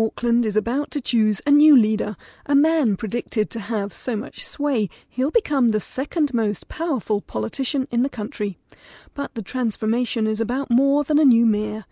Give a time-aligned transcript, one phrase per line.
[0.00, 2.16] Auckland is about to choose a new leader,
[2.46, 7.88] a man predicted to have so much sway he'll become the second most powerful politician
[7.90, 8.58] in the country.
[9.12, 11.84] But the transformation is about more than a new mayor.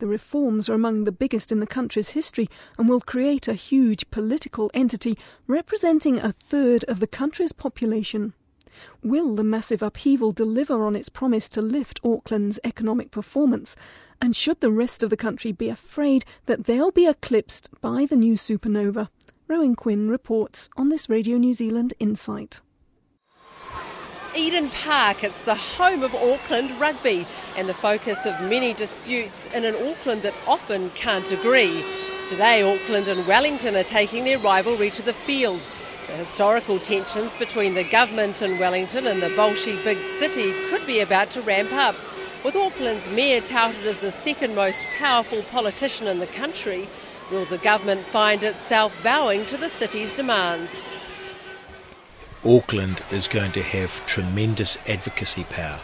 [0.00, 4.10] The reforms are among the biggest in the country's history and will create a huge
[4.10, 5.16] political entity
[5.46, 8.34] representing a third of the country's population.
[9.02, 13.76] Will the massive upheaval deliver on its promise to lift Auckland's economic performance?
[14.20, 18.16] And should the rest of the country be afraid that they'll be eclipsed by the
[18.16, 19.08] new supernova?
[19.48, 22.60] Rowan Quinn reports on this Radio New Zealand Insight.
[24.34, 29.64] Eden Park, it's the home of Auckland rugby and the focus of many disputes in
[29.64, 31.84] an Auckland that often can't agree.
[32.30, 35.68] Today, Auckland and Wellington are taking their rivalry to the field.
[36.12, 41.00] The historical tensions between the government in Wellington and the Bolshie big city could be
[41.00, 41.96] about to ramp up.
[42.44, 46.86] With Auckland's mayor touted as the second most powerful politician in the country,
[47.30, 50.74] will the government find itself bowing to the city's demands?
[52.44, 55.80] Auckland is going to have tremendous advocacy power,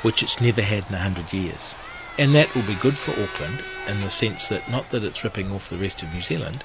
[0.00, 1.74] which it's never had in a hundred years.
[2.16, 5.52] And that will be good for Auckland in the sense that not that it's ripping
[5.52, 6.64] off the rest of New Zealand,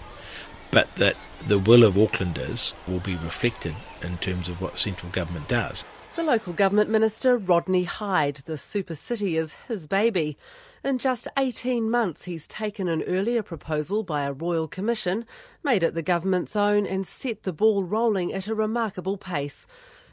[0.72, 1.16] but that
[1.48, 5.86] the will of Aucklanders will be reflected in terms of what central government does.
[6.16, 10.38] The local government minister, Rodney Hide, the super city is his baby.
[10.84, 15.26] In just 18 months, he's taken an earlier proposal by a royal commission,
[15.64, 19.68] made it the government's own, and set the ball rolling at a remarkable pace.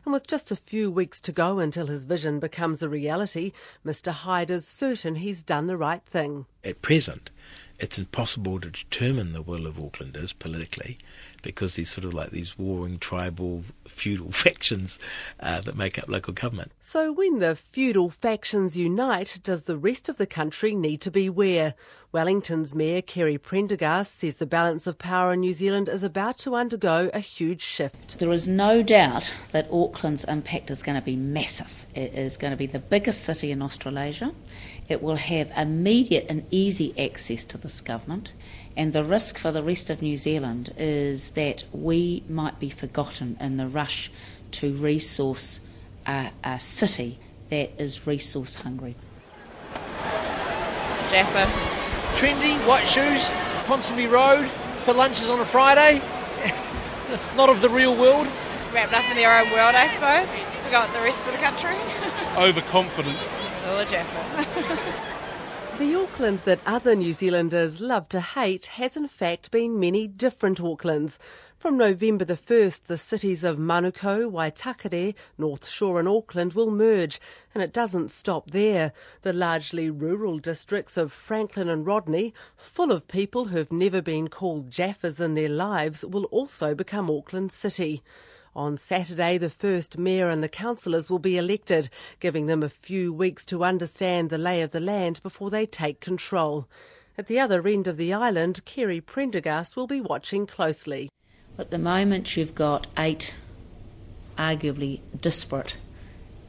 [0.05, 3.51] And with just a few weeks to go until his vision becomes a reality,
[3.85, 4.13] Mr.
[4.13, 6.47] Hide is certain he's done the right thing.
[6.63, 7.31] At present,
[7.79, 10.99] it's impossible to determine the will of Aucklanders politically
[11.43, 14.99] because there's sort of like these warring tribal feudal factions
[15.41, 16.73] uh, that make up local government.
[16.81, 21.75] So, when the feudal factions unite, does the rest of the country need to beware?
[22.13, 26.55] Wellington's Mayor Kerry Prendergast says the balance of power in New Zealand is about to
[26.55, 28.19] undergo a huge shift.
[28.19, 31.85] There is no doubt that Auckland's impact is going to be massive.
[31.95, 34.33] It is going to be the biggest city in Australasia.
[34.89, 38.33] It will have immediate and easy access to this government.
[38.77, 43.36] And the risk for the rest of New Zealand is that we might be forgotten
[43.41, 44.11] in the rush
[44.52, 45.61] to resource
[46.07, 47.19] a, a city
[47.51, 48.95] that is resource hungry.
[51.11, 51.51] Jaffa.
[52.17, 53.27] Trendy, white shoes,
[53.67, 54.48] Ponsonby Road,
[54.85, 56.01] for lunches on a Friday.
[57.36, 58.27] Not of the real world.
[58.73, 60.55] Wrapped up in their own world, I suppose.
[60.67, 61.77] Forgot the rest of the country.
[62.37, 63.21] Overconfident.
[63.57, 65.03] Still a Jaffa.
[65.79, 70.59] The Auckland that other New Zealanders love to hate has in fact been many different
[70.59, 71.19] Aucklands.
[71.57, 77.21] From November the 1st, the cities of Manukau, Waitakere, North Shore and Auckland will merge,
[77.55, 78.93] and it doesn't stop there.
[79.21, 84.71] The largely rural districts of Franklin and Rodney, full of people who've never been called
[84.71, 88.03] Jaffas in their lives, will also become Auckland City.
[88.56, 91.90] On Saturday, the first mayor and the councillors will be elected,
[92.20, 96.00] giving them a few weeks to understand the lay of the land before they take
[96.00, 96.67] control.
[97.18, 101.11] At the other end of the island, Kerry Prendergast will be watching closely.
[101.58, 103.34] At the moment, you've got eight
[104.39, 105.77] arguably disparate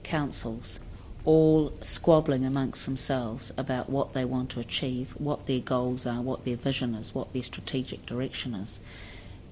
[0.03, 0.79] councils,
[1.25, 6.45] all squabbling amongst themselves about what they want to achieve, what their goals are, what
[6.45, 8.79] their vision is, what their strategic direction is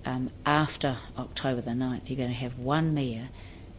[0.05, 3.29] um, after October the 9th, you're going to have one mayor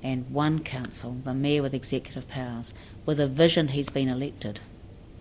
[0.02, 4.60] and one council, the mayor with executive powers, with a vision he's been elected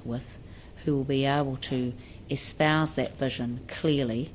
[0.03, 0.37] with,
[0.83, 1.93] who will be able to
[2.29, 4.31] espouse that vision clearly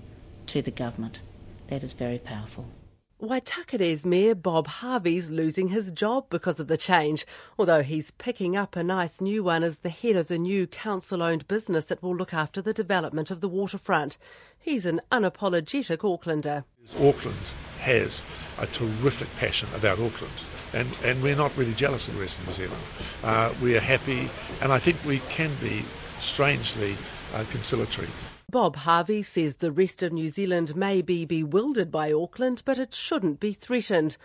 [0.47, 1.21] to the government.
[1.69, 2.67] That is very powerful.
[3.21, 7.27] Waitakere's Mayor Bob Harvey's losing his job because of the change,
[7.59, 11.23] although he's picking up a nice new one as the head of the new council
[11.23, 14.17] owned business that will look after the development of the waterfront.
[14.59, 16.65] He's an unapologetic Aucklander.
[16.99, 18.25] Auckland has
[18.59, 20.33] a terrific passion about Auckland.
[20.73, 22.83] And, and we're not really jealous of the rest of New Zealand.
[23.23, 24.31] Uh, we are happy,
[24.63, 25.85] and I think we can be
[26.21, 26.97] strangely
[27.35, 28.09] uh, conciliatory.
[28.51, 32.93] Bob Harvey says the rest of New Zealand may be bewildered by Auckland, but it
[32.93, 34.17] shouldn't be threatened.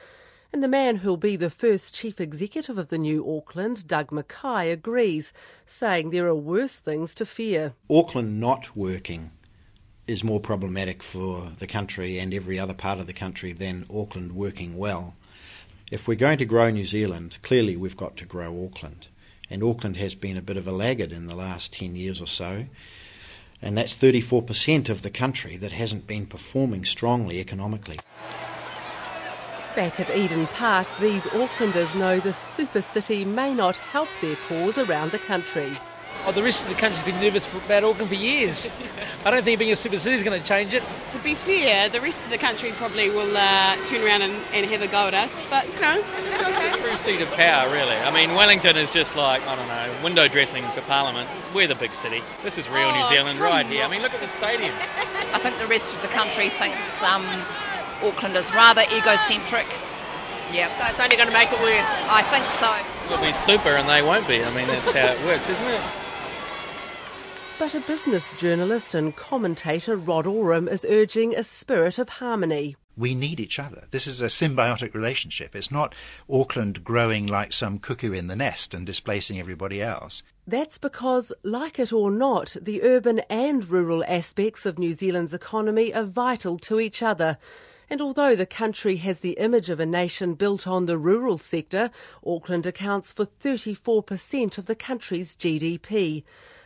[0.51, 4.71] And the man who'll be the first chief executive of the new Auckland, Doug McKay,
[4.71, 5.31] agrees,
[5.67, 7.73] saying there are worse things to fear.
[7.87, 9.29] Auckland not working
[10.07, 14.31] is more problematic for the country and every other part of the country than Auckland
[14.31, 15.13] working well.
[15.91, 19.05] If we're going to grow New Zealand, clearly we've got to grow Auckland.
[19.51, 22.27] And Auckland has been a bit of a laggard in the last 10 years or
[22.27, 22.65] so
[23.65, 27.99] and that's 34% of the country that hasn't been performing strongly economically.
[29.75, 34.77] Back at Eden Park, these Aucklanders know the super city may not help their cause
[34.77, 35.69] around the country.
[36.27, 38.69] Oh, the rest of the country's been nervous for, about Auckland for years.
[39.25, 40.81] I don't think being a super city is going to change it.
[41.11, 44.65] To be fair, the rest of the country probably will uh, turn around and, and,
[44.65, 46.81] have a go at us, but you know, it's okay.
[46.81, 47.95] True seat of power, really.
[47.95, 51.29] I mean, Wellington is just like, I don't know, window dressing for Parliament.
[51.53, 52.23] We're the big city.
[52.43, 53.83] This is real oh, New Zealand right here.
[53.83, 54.73] I mean, look at the stadium.
[55.33, 57.25] I think the rest of the country thinks um,
[58.01, 59.67] Auckland is rather egocentric.
[60.51, 61.85] Yeah, so it's only going to make it worse.
[62.09, 62.73] I think so.
[63.05, 64.43] It'll be super and they won't be.
[64.43, 65.81] I mean, that's how it works, isn't it?
[67.57, 72.75] But a business journalist and commentator, Rod Oram, is urging a spirit of harmony.
[72.97, 73.85] We need each other.
[73.91, 75.55] This is a symbiotic relationship.
[75.55, 75.95] It's not
[76.29, 80.21] Auckland growing like some cuckoo in the nest and displacing everybody else.
[80.45, 85.93] That's because, like it or not, the urban and rural aspects of New Zealand's economy
[85.93, 87.37] are vital to each other.
[87.89, 91.89] And although the country has the image of a nation built on the rural sector,
[92.25, 96.23] Auckland accounts for 34% of the country's GDP.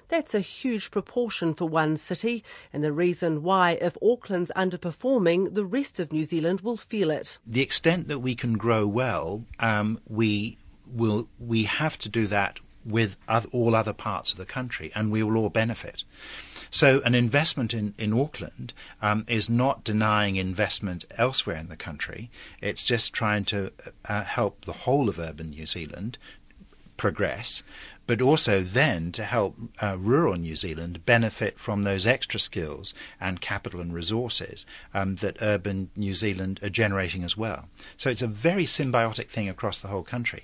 [0.09, 5.65] That's a huge proportion for one city, and the reason why, if Auckland's underperforming, the
[5.65, 7.37] rest of New Zealand will feel it.
[7.45, 10.57] The extent that we can grow well, um, we
[10.91, 13.17] will we have to do that with
[13.51, 16.03] all other parts of the country, and we will all benefit.
[16.71, 22.31] So, an investment in, in Auckland um, is not denying investment elsewhere in the country.
[22.61, 23.71] It's just trying to
[24.07, 26.17] uh, help the whole of urban New Zealand
[26.97, 27.63] progress
[28.09, 32.91] but also then to help uh, rural New Zealand benefit from those extra skills
[33.21, 34.65] and capital and resources
[34.95, 37.69] um, that urban New Zealand are generating as well.
[37.97, 40.43] So it's a very symbiotic thing across the whole country.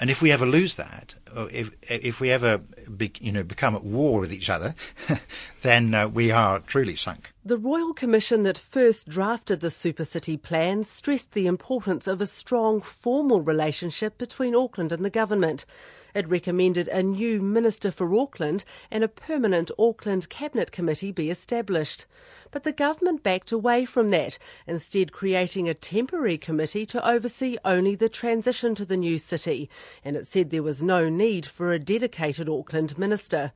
[0.00, 1.14] And if we ever lose that,
[1.50, 2.56] if if we ever
[2.96, 4.74] be, you know become at war with each other,
[5.60, 7.30] then uh, we are truly sunk.
[7.44, 12.26] The Royal Commission that first drafted the Super City plan stressed the importance of a
[12.26, 15.66] strong formal relationship between Auckland and the government.
[16.14, 22.04] It recommended a new Minister for Auckland and a permanent Auckland Cabinet Committee be established.
[22.50, 24.36] But the government backed away from that,
[24.66, 29.70] instead creating a temporary committee to oversee only the transition to the new city,
[30.04, 33.52] and it said there was no need for a dedicated Auckland minister.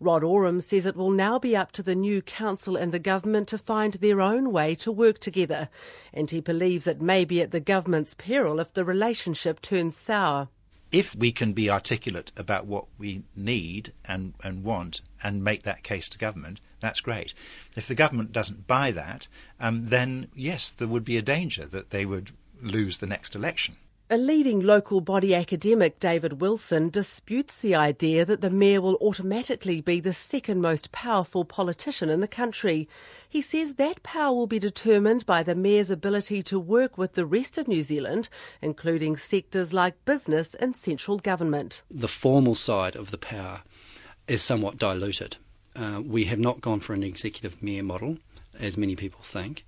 [0.00, 3.48] Rod Oram says it will now be up to the new council and the government
[3.48, 5.68] to find their own way to work together,
[6.14, 10.48] and he believes it may be at the government's peril if the relationship turns sour
[10.90, 15.82] if we can be articulate about what we need and, and want and make that
[15.82, 17.34] case to government, that's great.
[17.76, 19.28] If the government doesn't buy that,
[19.60, 22.32] um, then yes, there would be a danger that they would
[22.62, 23.76] lose the next election.
[24.10, 29.82] A leading local body academic, David Wilson, disputes the idea that the mayor will automatically
[29.82, 32.88] be the second most powerful politician in the country.
[33.28, 37.26] He says that power will be determined by the mayor's ability to work with the
[37.26, 38.30] rest of New Zealand,
[38.62, 41.82] including sectors like business and central government.
[41.90, 43.60] The formal side of the power
[44.26, 45.36] is somewhat diluted.
[45.76, 48.16] Uh, we have not gone for an executive mayor model,
[48.58, 49.66] as many people think.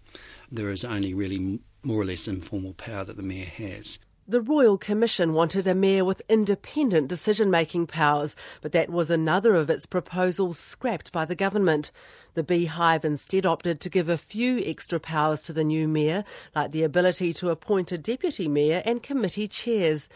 [0.51, 3.99] There is only really more or less informal power that the mayor has.
[4.31, 9.57] The Royal Commission wanted a mayor with independent decision making powers, but that was another
[9.57, 11.91] of its proposals scrapped by the government.
[12.35, 16.23] The Beehive instead opted to give a few extra powers to the new mayor,
[16.55, 20.09] like the ability to appoint a deputy mayor and committee chairs.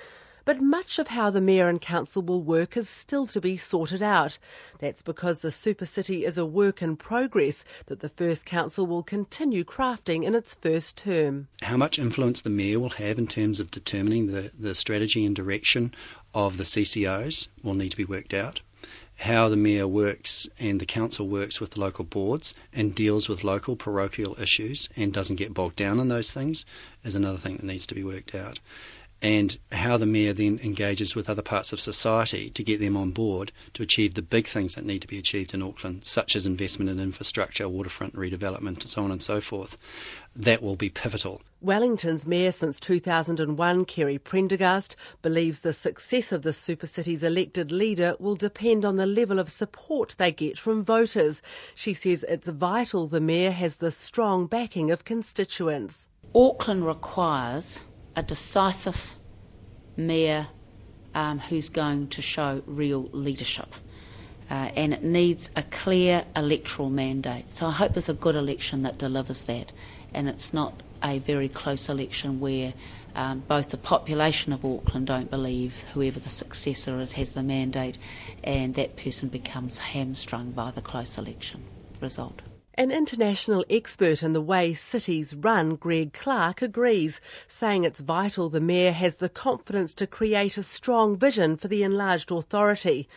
[0.45, 4.03] But much of how the Mayor and Council will work is still to be sorted
[4.03, 4.39] out.
[4.79, 9.03] That's because the Super City is a work in progress that the First Council will
[9.03, 11.49] continue crafting in its first term.
[11.63, 15.35] How much influence the Mayor will have in terms of determining the, the strategy and
[15.35, 15.95] direction
[16.35, 18.61] of the CCOs will need to be worked out
[19.17, 23.77] how the mayor works and the council works with local boards and deals with local
[23.77, 26.67] parochial issues and doesn't get bogged down in those things
[27.05, 28.59] is another thing that needs to be worked out
[29.25, 33.11] and how the mayor then engages with other parts of society to get them on
[33.11, 36.45] board to achieve the big things that need to be achieved in Auckland, such as
[36.45, 39.79] investment in infrastructure, waterfront redevelopment, and so on and so forth.
[40.37, 41.41] That will be pivotal.
[41.63, 48.17] Wellington's mayor since 2001, Kerry Prendergast, believes the success of the super city's elected leader
[48.21, 51.41] will depend on the level of support they get from voters.
[51.75, 56.09] She says it's vital the mayor has the strong backing of constituents.
[56.35, 57.81] Auckland requires
[58.17, 59.17] a decisive
[59.97, 60.49] mayor
[61.15, 63.75] um, who's going to show real leadership.
[64.51, 67.55] Uh, and it needs a clear electoral mandate.
[67.55, 69.73] So I hope there's a good election that delivers that,
[70.13, 72.75] and it's not a very close election where
[73.15, 77.97] um, both the population of Auckland don't believe whoever the successor is has the mandate,
[78.43, 81.63] and that person becomes hamstrung by the close election
[82.01, 82.43] result.
[82.77, 88.61] An international expert in the way cities run, Greg Clark, agrees, saying it's vital the
[88.61, 93.09] Mayor has the confidence to create a strong vision for the enlarged authority.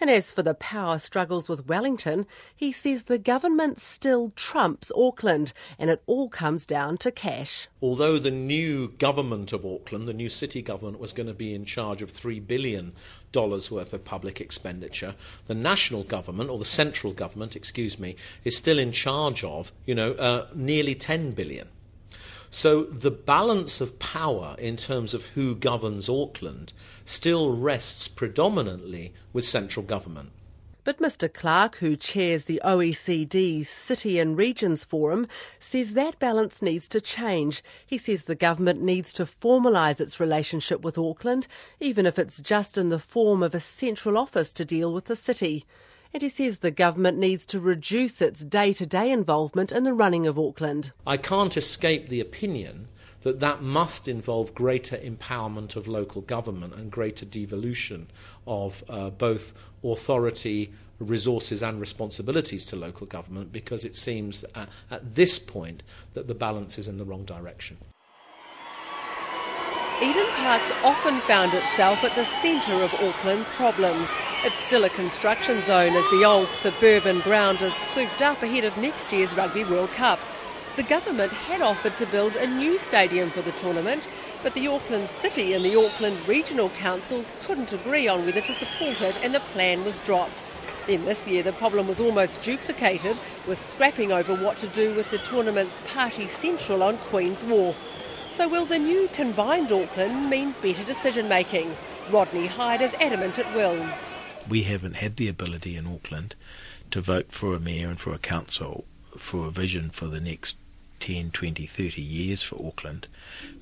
[0.00, 5.52] And as for the power struggles with Wellington, he says the government still trumps Auckland
[5.78, 7.68] and it all comes down to cash.
[7.80, 11.64] Although the new government of Auckland, the new city government, was going to be in
[11.64, 12.92] charge of $3 billion
[13.36, 15.14] worth of public expenditure,
[15.46, 19.94] the national government, or the central government, excuse me, is still in charge of, you
[19.94, 21.68] know, uh, nearly 10 billion.
[22.50, 26.72] So the balance of power in terms of who governs Auckland
[27.04, 30.30] still rests predominantly with central government.
[30.86, 35.26] But Mr Clark, who chairs the OECD's City and Regions Forum,
[35.58, 37.64] says that balance needs to change.
[37.84, 41.48] He says the government needs to formalise its relationship with Auckland,
[41.80, 45.16] even if it's just in the form of a central office to deal with the
[45.16, 45.66] city.
[46.14, 49.92] And he says the government needs to reduce its day to day involvement in the
[49.92, 50.92] running of Auckland.
[51.04, 52.86] I can't escape the opinion
[53.26, 58.06] that that must involve greater empowerment of local government and greater devolution
[58.46, 59.52] of uh, both
[59.82, 65.82] authority, resources, and responsibilities to local government because it seems at, at this point
[66.14, 67.76] that the balance is in the wrong direction.
[70.00, 74.08] Eden Park's often found itself at the centre of Auckland's problems.
[74.44, 78.76] It's still a construction zone as the old suburban ground is souped up ahead of
[78.76, 80.20] next year's Rugby World Cup.
[80.76, 84.06] The government had offered to build a new stadium for the tournament,
[84.42, 89.00] but the Auckland City and the Auckland Regional Councils couldn't agree on whether to support
[89.00, 90.42] it and the plan was dropped.
[90.86, 95.08] Then this year the problem was almost duplicated, with scrapping over what to do with
[95.10, 97.78] the tournament's Party Central on Queen's Wharf.
[98.28, 101.74] So will the new combined Auckland mean better decision making?
[102.10, 103.88] Rodney Hide is adamant it will.
[104.46, 106.34] We haven't had the ability in Auckland
[106.90, 108.84] to vote for a mayor and for a council
[109.16, 110.58] for a vision for the next
[111.00, 113.06] 10, 20, 30 years for Auckland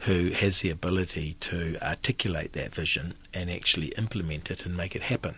[0.01, 5.03] who has the ability to articulate that vision and actually implement it and make it
[5.03, 5.37] happen.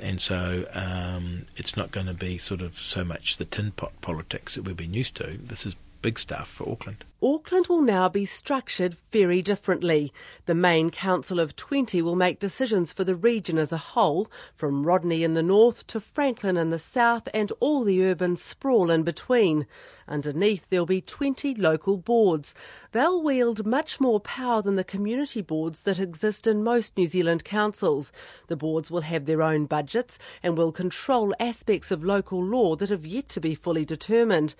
[0.00, 3.92] And so um, it's not going to be sort of so much the tin pot
[4.00, 5.38] politics that we've been used to.
[5.42, 7.02] This is big stuff for Auckland.
[7.22, 10.12] Auckland will now be structured very differently.
[10.44, 14.84] The main council of 20 will make decisions for the region as a whole, from
[14.84, 19.02] Rodney in the north to Franklin in the south and all the urban sprawl in
[19.02, 19.66] between.
[20.06, 22.54] Underneath, there'll be 20 local boards.
[22.92, 27.44] They'll wield much more power than the community boards that exist in most New Zealand
[27.44, 28.12] councils.
[28.48, 32.90] The boards will have their own budgets and will control aspects of local law that
[32.90, 34.54] have yet to be fully determined.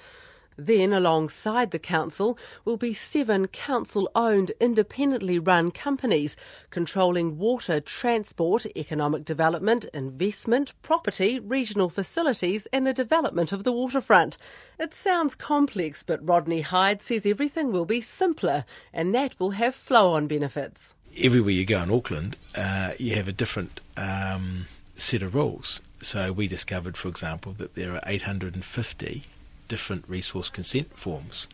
[0.56, 6.36] Then, alongside the council, will be seven council owned, independently run companies
[6.70, 14.38] controlling water, transport, economic development, investment, property, regional facilities, and the development of the waterfront.
[14.78, 19.74] It sounds complex, but Rodney Hide says everything will be simpler, and that will have
[19.74, 20.94] flow on benefits.
[21.20, 25.80] Everywhere you go in Auckland, uh, you have a different um, set of rules.
[26.00, 29.24] So, we discovered, for example, that there are 850
[29.68, 31.46] different resource consent forms.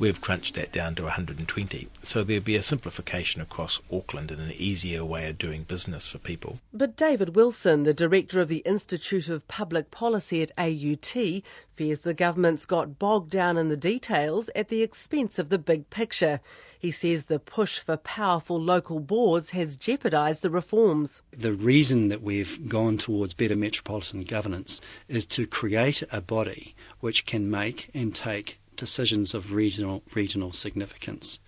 [0.00, 1.88] We've crunched that down to 120.
[2.00, 6.16] So there'll be a simplification across Auckland and an easier way of doing business for
[6.16, 6.58] people.
[6.72, 11.42] But David Wilson, the director of the Institute of Public Policy at AUT,
[11.74, 15.90] fears the government's got bogged down in the details at the expense of the big
[15.90, 16.40] picture.
[16.80, 21.20] He says the push for powerful local boards has jeopardised the reforms.
[21.30, 27.26] The reason that we've gone towards better metropolitan governance is to create a body which
[27.26, 31.38] can make and take decisions of regional regional significance.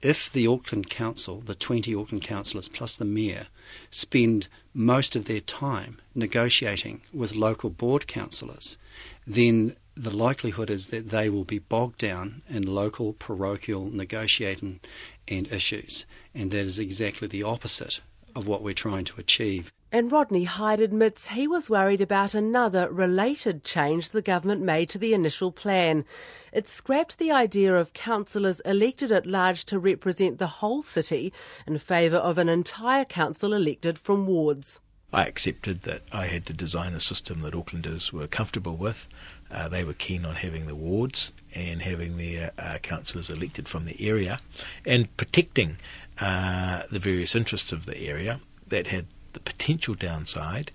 [0.00, 3.48] If the Auckland Council, the 20 Auckland councillors plus the mayor,
[3.90, 8.78] spend most of their time negotiating with local board councillors,
[9.26, 14.80] then the likelihood is that they will be bogged down in local parochial negotiating
[15.28, 16.06] and issues.
[16.34, 18.00] And that is exactly the opposite
[18.34, 19.70] of what we're trying to achieve.
[19.92, 24.98] And Rodney Hide admits he was worried about another related change the government made to
[24.98, 26.06] the initial plan.
[26.50, 31.32] It scrapped the idea of councillors elected at large to represent the whole city
[31.66, 34.80] in favour of an entire council elected from wards.
[35.12, 39.08] I accepted that I had to design a system that Aucklanders were comfortable with.
[39.50, 43.84] Uh, they were keen on having the wards and having their uh, councillors elected from
[43.84, 44.38] the area
[44.86, 45.76] and protecting
[46.20, 50.70] uh, the various interests of the area that had the potential downside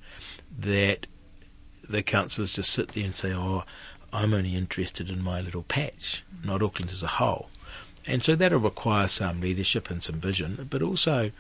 [0.57, 1.07] that
[1.87, 3.63] the councillors just sit there and say, oh,
[4.11, 7.49] I'm only interested in my little patch, not Auckland as a whole.
[8.07, 11.31] And so that'll require some leadership and some vision, but also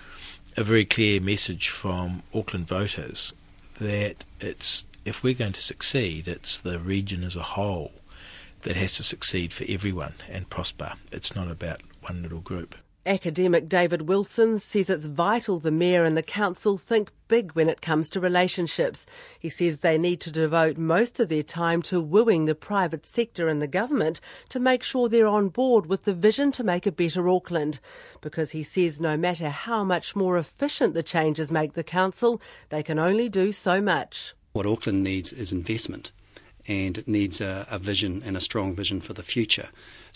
[0.57, 3.33] a very clear message from Auckland voters
[3.79, 7.91] that it's if we're going to succeed, it's the region as a whole
[8.63, 10.93] that has to succeed for everyone and prosper.
[11.11, 12.75] It's not about one little group.
[13.07, 17.79] Academic David Wilson says it's vital the Mayor and the Council think big when it
[17.79, 19.05] comes to relationships.
[19.39, 23.47] He says they need to devote most of their time to wooing the private sector
[23.47, 24.19] and the government
[24.49, 27.79] to make sure they're on board with the vision to make a better Auckland.
[28.21, 32.81] Because he says no matter how much more efficient the changes make the Council, they
[32.81, 34.33] can only do so much.
[34.55, 36.11] What Auckland needs is investment
[36.65, 39.67] and it needs a, a vision and a strong vision for the future.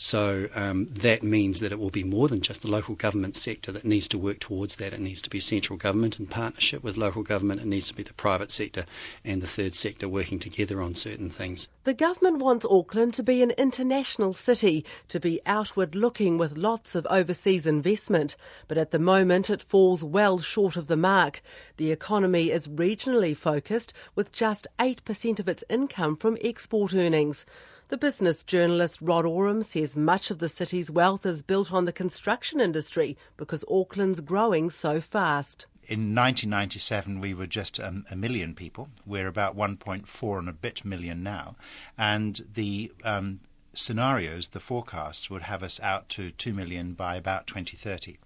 [0.01, 3.69] So um, that means that it will be more than just the local government sector
[3.73, 4.93] that needs to work towards that.
[4.93, 7.59] It needs to be central government in partnership with local government.
[7.59, 8.85] It needs to be the private sector
[9.25, 11.67] and the third sector working together on certain things.
[11.83, 16.95] The government wants Auckland to be an international city, to be outward looking with lots
[16.95, 18.37] of overseas investment.
[18.69, 21.41] But at the moment, it falls well short of the mark.
[21.75, 27.45] The economy is regionally focused, with just 8% of its income from export earnings.
[27.89, 31.91] The business journalist Rod Oram says much of the city's wealth is built on the
[31.91, 35.65] construction industry because Auckland's growing so fast.
[35.87, 38.89] In 1997, we were just um, a million people.
[39.07, 41.55] We're about 1.4 and a bit million now.
[41.97, 43.39] And the um,
[43.73, 48.19] scenarios, the forecasts, would have us out to 2 million by about 2030.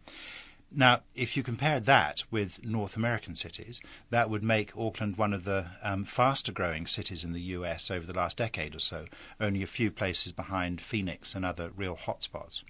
[0.75, 5.43] Now, if you compare that with North American cities, that would make Auckland one of
[5.43, 9.05] the um, faster growing cities in the US over the last decade or so,
[9.39, 12.63] only a few places behind Phoenix and other real hotspots.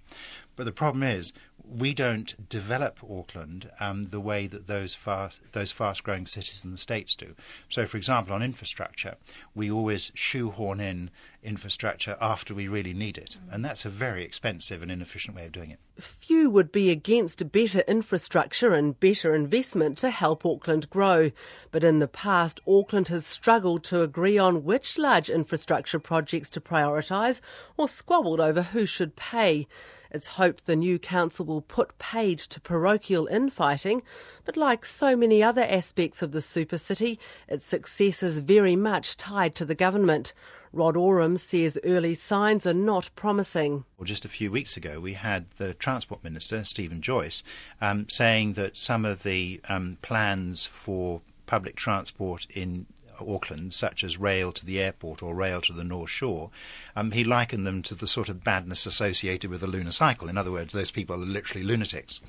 [0.56, 1.34] But the problem is,
[1.66, 6.72] we don't develop Auckland um, the way that those fast those fast growing cities in
[6.72, 7.36] the states do.
[7.70, 9.16] So, for example, on infrastructure,
[9.56, 11.10] we always shoehorn in
[11.42, 15.52] infrastructure after we really need it, and that's a very expensive and inefficient way of
[15.52, 15.80] doing it.
[16.00, 21.32] Few would be against better infrastructure and better investment to help Auckland grow,
[21.72, 26.62] but in the past, Auckland has struggled to agree on which large infrastructure projects to
[26.62, 27.42] prioritise,
[27.78, 29.68] or squabbled over who should pay.
[30.14, 34.04] It's hoped the new council will put paid to parochial infighting,
[34.46, 39.18] but like so many other aspects of the super city, its success is very much
[39.18, 40.34] tied to the government.
[40.72, 43.86] Rod Oram says early signs are not promising.
[43.98, 47.42] Well, just a few weeks ago, we had the Transport Minister, Stephen Joyce,
[47.82, 52.86] um, saying that some of the um, plans for public transport in
[53.28, 56.50] Auckland, such as rail to the airport or rail to the North Shore,
[56.96, 60.30] um, he likened them to the sort of badness associated with the lunar cycle.
[60.30, 62.20] In other words, those people are literally lunatics.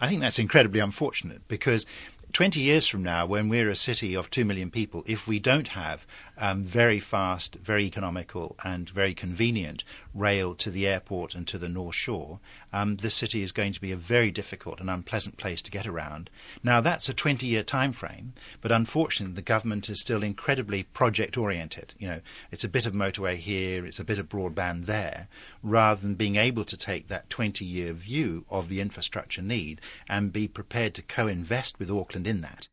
[0.00, 1.84] I think that's incredibly unfortunate because
[2.32, 5.68] 20 years from now, when we're a city of 2 million people, if we don't
[5.68, 6.06] have
[6.38, 9.82] um, very fast, very economical, and very convenient
[10.14, 12.40] rail to the airport and to the North Shore,
[12.72, 15.86] um, this city is going to be a very difficult and unpleasant place to get
[15.86, 16.30] around.
[16.62, 21.36] Now, that's a 20 year time frame, but unfortunately, the government is still incredibly project
[21.36, 21.94] oriented.
[21.98, 22.20] You know,
[22.50, 25.28] it's a bit of motorway here, it's a bit of broadband there,
[25.62, 30.32] rather than being able to take that 20 year view of the infrastructure need and
[30.32, 32.68] be prepared to co invest with Auckland in that.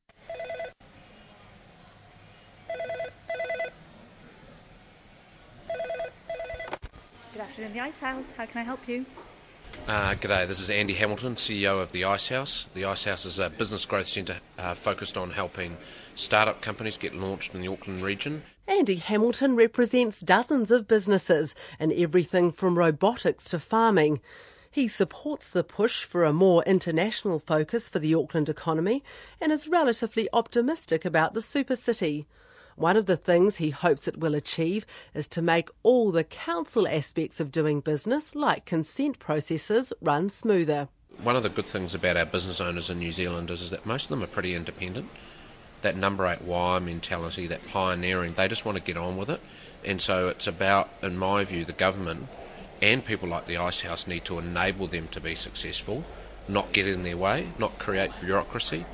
[7.58, 8.26] Good afternoon, the Ice House.
[8.38, 9.04] How can I help you?
[9.88, 12.68] Uh, g'day, this is Andy Hamilton, CEO of the Ice House.
[12.76, 15.76] The Ice House is a business growth centre uh, focused on helping
[16.14, 18.44] startup companies get launched in the Auckland region.
[18.68, 24.22] Andy Hamilton represents dozens of businesses in everything from robotics to farming.
[24.70, 29.04] He supports the push for a more international focus for the Auckland economy
[29.42, 32.28] and is relatively optimistic about the super city.
[32.78, 34.86] One of the things he hopes it will achieve
[35.16, 40.88] is to make all the council aspects of doing business, like consent processes, run smoother.
[41.24, 43.88] One of the good things about our business owners in New Zealand is, is that
[43.88, 45.10] most of them are pretty independent.
[45.82, 49.42] That number eight wire mentality, that pioneering, they just want to get on with it.
[49.84, 52.28] And so it's about, in my view, the government
[52.80, 56.04] and people like the Ice House need to enable them to be successful,
[56.48, 58.86] not get in their way, not create bureaucracy.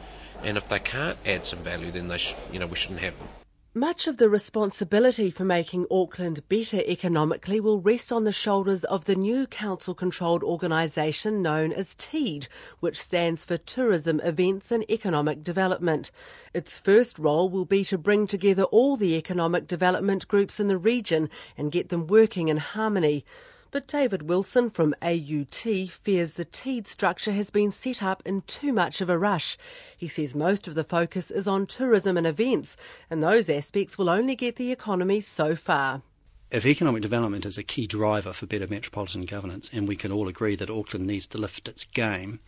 [0.41, 3.19] And if they can't add some value, then they sh- you know we shouldn't have
[3.19, 3.27] them.
[3.75, 9.05] Much of the responsibility for making Auckland better economically will rest on the shoulders of
[9.05, 12.47] the new council controlled organisation known as TEED,
[12.81, 16.11] which stands for Tourism, Events and Economic Development.
[16.53, 20.77] Its first role will be to bring together all the economic development groups in the
[20.77, 23.25] region and get them working in harmony.
[23.73, 28.71] But David Wilson from AUT fears the TEED structure has been set up in too
[28.71, 29.57] much of a rush.
[29.97, 32.77] He says most of the focus is on tourism and events,
[33.09, 36.03] and those aspects will only get the economy so far.
[36.51, 40.27] If economic development is a key driver for better metropolitan governance, and we can all
[40.27, 42.41] agree that Auckland needs to lift its game,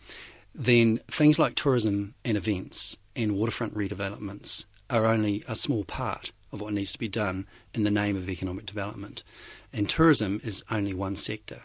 [0.54, 6.60] then things like tourism and events and waterfront redevelopments are only a small part of
[6.60, 9.24] what needs to be done in the name of economic development.
[9.76, 11.64] And tourism is only one sector.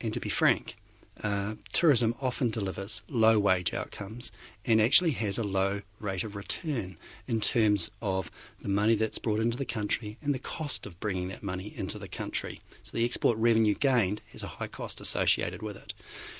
[0.00, 0.76] And to be frank,
[1.20, 4.30] uh, tourism often delivers low wage outcomes
[4.64, 8.30] and actually has a low rate of return in terms of
[8.62, 11.98] the money that's brought into the country and the cost of bringing that money into
[11.98, 12.60] the country.
[12.84, 15.92] So the export revenue gained has a high cost associated with it.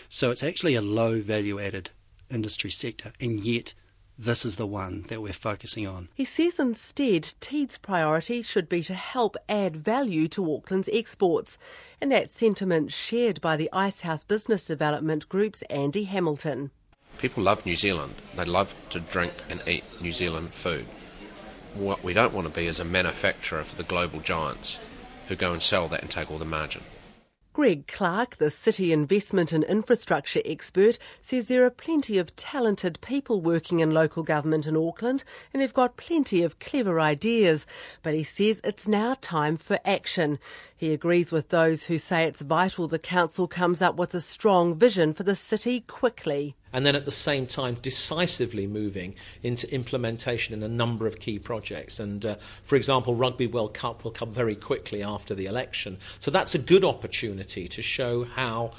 [0.08, 1.90] So it's actually a low value added
[2.30, 3.74] industry sector, and yet
[4.20, 6.08] this is the one that we're focusing on.
[6.14, 11.56] He says instead Teed's priority should be to help add value to Auckland's exports,
[12.00, 16.70] and that sentiment shared by the Icehouse Business Development Group's Andy Hamilton.
[17.16, 18.14] People love New Zealand.
[18.36, 20.86] They love to drink and eat New Zealand food.
[21.74, 24.80] What we don't want to be is a manufacturer for the global giants
[25.28, 26.82] who go and sell that and take all the margin.
[27.60, 33.42] Greg Clark, the city investment and infrastructure expert, says there are plenty of talented people
[33.42, 37.66] working in local government in Auckland and they've got plenty of clever ideas.
[38.02, 40.38] But he says it's now time for action.
[40.74, 44.74] He agrees with those who say it's vital the council comes up with a strong
[44.74, 50.54] vision for the city quickly and then at the same time decisively moving into implementation
[50.54, 52.00] in a number of key projects.
[52.00, 55.98] And uh, for example, Rugby World Cup will come very quickly after the election.
[56.18, 58.72] So that's a good opportunity to show how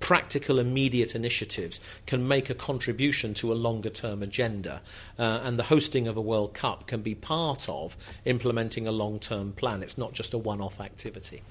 [0.00, 4.80] practical, immediate initiatives can make a contribution to a longer term agenda.
[5.18, 9.18] Uh, and the hosting of a World Cup can be part of implementing a long
[9.18, 9.82] term plan.
[9.82, 11.42] It's not just a one off activity.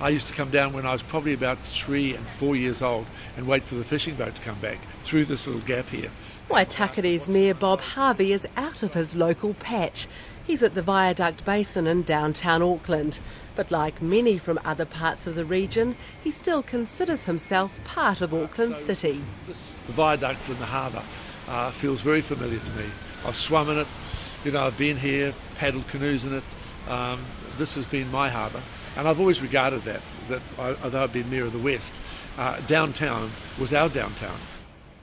[0.00, 3.06] I used to come down when I was probably about three and four years old
[3.36, 6.10] and wait for the fishing boat to come back through this little gap here.
[6.50, 10.08] Waitakere's Mayor Bob Harvey is out of his local patch.
[10.46, 13.18] He's at the Viaduct Basin in downtown Auckland.
[13.54, 18.34] But like many from other parts of the region, he still considers himself part of
[18.34, 19.24] Auckland so City.
[19.46, 21.02] This, the viaduct in the harbour
[21.48, 22.86] uh, feels very familiar to me.
[23.24, 23.86] I've swum in it,
[24.44, 26.44] you know, I've been here, paddled canoes in it.
[26.88, 27.24] Um,
[27.56, 28.60] this has been my harbour.
[28.96, 32.00] And I've always regarded that, that although I've been Mayor of the West,
[32.38, 34.38] uh, downtown was our downtown.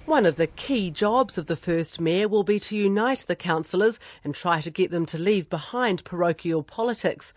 [0.05, 3.99] One of the key jobs of the first mayor will be to unite the councillors
[4.23, 7.33] and try to get them to leave behind parochial politics.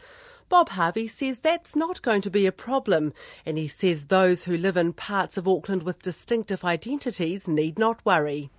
[0.49, 3.13] Bob Harvey says that's not going to be a problem,
[3.45, 8.05] and he says those who live in parts of Auckland with distinctive identities need not
[8.05, 8.51] worry.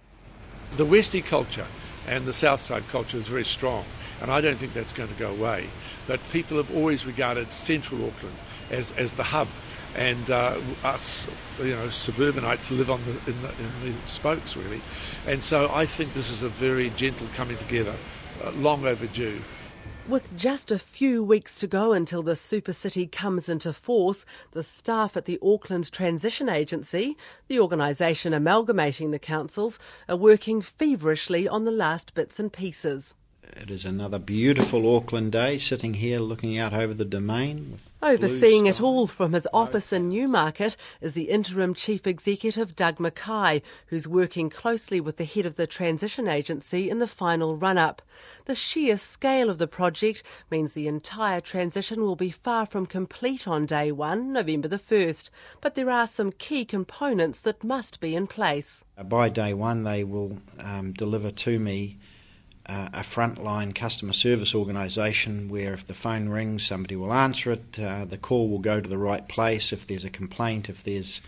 [0.78, 1.68] The Westie culture
[2.08, 3.86] and the Southside culture is very strong,
[4.22, 5.70] and I don't think that's going to go away.
[6.08, 8.36] But people have always regarded central Auckland
[8.70, 9.48] as, as the hub,
[9.96, 11.28] and uh, us,
[11.60, 14.82] you know, suburbanites live on the in, the in, the spokes really,
[15.26, 17.96] and so I think this is a very gentle coming together,
[18.44, 19.42] uh, long overdue.
[20.08, 24.62] With just a few weeks to go until the super city comes into force, the
[24.62, 31.66] staff at the Auckland Transition Agency, the organisation amalgamating the councils, are working feverishly on
[31.66, 33.16] the last bits and pieces.
[33.54, 37.80] It is another beautiful Auckland day, sitting here looking out over the domain.
[38.02, 43.62] Overseeing it all from his office in Newmarket is the interim chief executive Doug McKay,
[43.88, 48.02] who's working closely with the head of the transition agency in the final run up.
[48.46, 53.48] The sheer scale of the project means the entire transition will be far from complete
[53.48, 55.30] on day one, November the 1st,
[55.62, 58.84] but there are some key components that must be in place.
[59.04, 61.98] By day one, they will um, deliver to me
[62.68, 67.80] uh, a frontline customer service organisation where if the phone rings, somebody will answer it,
[67.80, 69.72] uh, the call will go to the right place.
[69.72, 71.22] If there's a complaint, if there's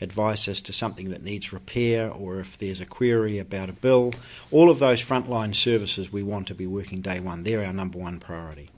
[0.00, 4.12] advice as to something that needs repair, or if there's a query about a bill,
[4.50, 7.42] all of those frontline services we want to be working day one.
[7.42, 8.70] They're our number one priority.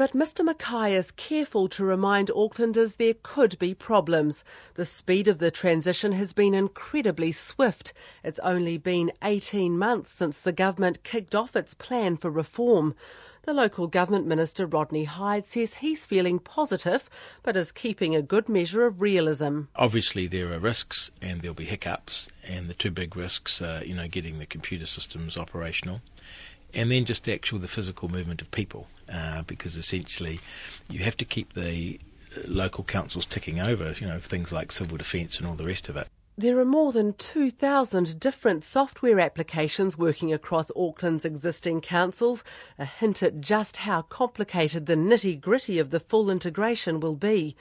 [0.00, 4.42] But Mr McKay is careful to remind Aucklanders there could be problems.
[4.72, 7.92] The speed of the transition has been incredibly swift.
[8.24, 12.94] It's only been 18 months since the government kicked off its plan for reform.
[13.42, 17.10] The local government minister Rodney Hide says he's feeling positive,
[17.42, 19.64] but is keeping a good measure of realism.
[19.76, 23.92] Obviously, there are risks and there'll be hiccups, and the two big risks are, you
[23.92, 26.00] know, getting the computer systems operational
[26.74, 30.40] and then just the actual the physical movement of people, uh, because essentially
[30.88, 31.98] you have to keep the
[32.36, 35.88] uh, local councils ticking over, you know, things like civil defence and all the rest
[35.88, 36.08] of it.
[36.38, 42.42] There are more than 2,000 different software applications working across Auckland's existing councils,
[42.78, 47.56] a hint at just how complicated the nitty gritty of the full integration will be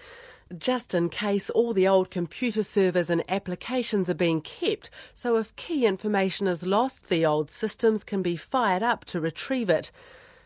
[0.58, 5.56] just in case all the old computer servers and applications are being kept, so if
[5.56, 9.92] key information is lost, the old systems can be fired up to retrieve it.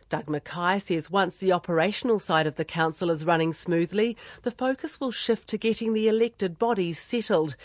[0.09, 4.99] Doug McKay says once the operational side of the council is running smoothly, the focus
[4.99, 7.55] will shift to getting the elected bodies settled.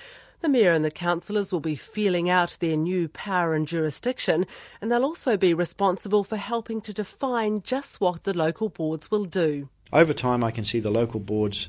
[0.41, 4.47] The Mayor and the councillors will be feeling out their new power and jurisdiction,
[4.81, 9.25] and they'll also be responsible for helping to define just what the local boards will
[9.25, 9.69] do.
[9.93, 11.69] Over time, I can see the local boards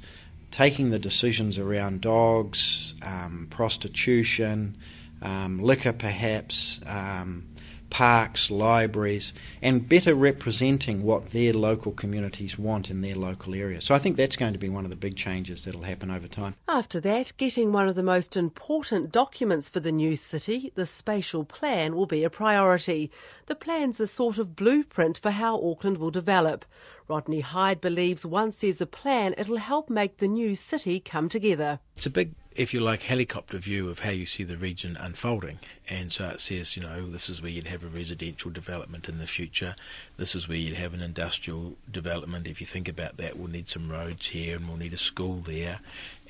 [0.52, 4.78] taking the decisions around dogs, um, prostitution,
[5.22, 7.46] um, liquor perhaps, um,
[7.90, 13.82] parks, libraries, and better representing what their local communities want in their local area.
[13.82, 16.28] So I think that's going to be one of the big changes that'll happen over
[16.28, 16.56] time.
[16.68, 21.44] After that, getting one of the most important documents for the new city, the spatial
[21.44, 23.12] plan, will be a priority.
[23.48, 26.66] The plan's a sort of blueprint for how Auckland will develop.
[27.10, 31.80] Rodney Hide believes once there's a plan, it'll help make the new city come together.
[31.98, 35.60] It's a big if you like, helicopter view of how you see the region unfolding.
[35.90, 39.18] And so it says, you know, this is where you'd have a residential development in
[39.18, 39.76] the future.
[40.18, 42.48] This is where you'd have an industrial development.
[42.48, 45.40] If you think about that, we'll need some roads here and we'll need a school
[45.40, 45.80] there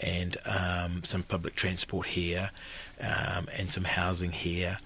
[0.01, 2.51] and um, some public transport here
[3.01, 4.77] um, and some housing here.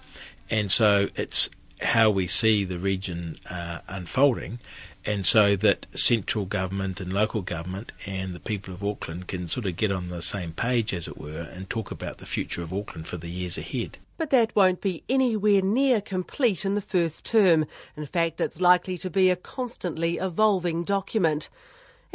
[0.50, 1.50] And so it's
[1.82, 4.60] how we see the region uh, unfolding
[5.06, 9.66] and so that central government and local government and the people of Auckland can sort
[9.66, 12.74] of get on the same page, as it were, and talk about the future of
[12.74, 13.98] Auckland for the years ahead.
[14.18, 17.66] But that won't be anywhere near complete in the first term.
[17.98, 21.50] In fact, it's likely to be a constantly evolving document.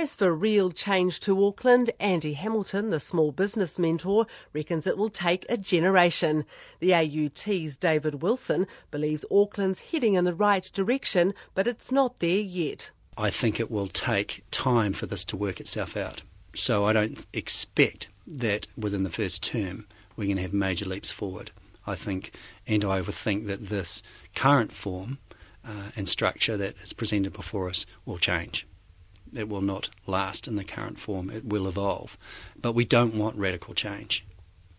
[0.00, 5.10] As for real change to Auckland, Andy Hamilton, the small business mentor, reckons it will
[5.10, 6.44] take a generation.
[6.78, 12.30] The AUT's David Wilson believes Auckland's heading in the right direction, but it's not there
[12.38, 12.92] yet.
[13.16, 16.22] I think it will take time for this to work itself out.
[16.54, 21.10] So I don't expect that within the first term we're going to have major leaps
[21.10, 21.50] forward.
[21.88, 22.30] I think,
[22.68, 24.04] and I would think that this
[24.36, 25.18] current form
[25.66, 28.64] uh, and structure that is presented before us will change.
[29.34, 31.30] It will not last in the current form.
[31.30, 32.16] It will evolve.
[32.60, 34.24] But we don't want radical change.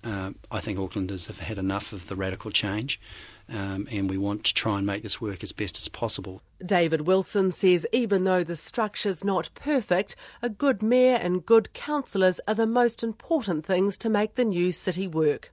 [0.03, 3.01] Um, I think Aucklanders have had enough of the radical change,
[3.49, 6.41] um, and we want to try and make this work as best as possible.
[6.65, 12.39] David Wilson says even though the structure's not perfect, a good mayor and good councillors
[12.47, 15.51] are the most important things to make the new city work.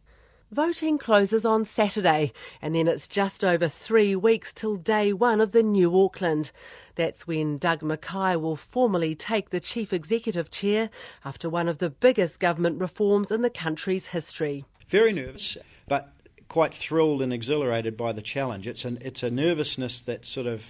[0.56, 5.52] Voting closes on Saturday, and then it's just over three weeks till day one of
[5.52, 6.50] the new Auckland.
[6.94, 10.88] That's when Doug McKay will formally take the Chief Executive Chair
[11.26, 14.64] after one of the biggest government reforms in the country's history.
[14.88, 16.10] Very nervous, but
[16.48, 18.66] quite thrilled and exhilarated by the challenge.
[18.66, 20.64] It's an it's a nervousness that's sort of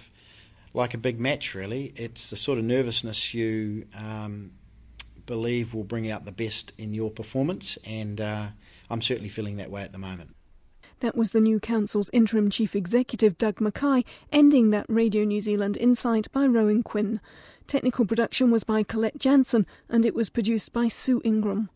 [0.73, 1.93] like a big match, really.
[1.95, 4.51] It's the sort of nervousness you um,
[5.25, 8.47] believe will bring out the best in your performance, and uh,
[8.89, 10.35] I'm certainly feeling that way at the moment.
[10.99, 15.77] That was the new council's interim chief executive, Doug McKay, ending that Radio New Zealand
[15.77, 17.19] Insight by Rowan Quinn.
[17.67, 21.69] Technical production was by Colette Jansen, and it was produced by Sue Ingram.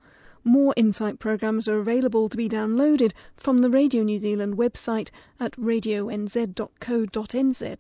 [0.44, 5.52] More Insight programs are available to be downloaded from the Radio New Zealand website at
[5.52, 7.80] radionz.co.nz.